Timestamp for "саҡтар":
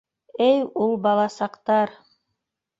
1.37-1.97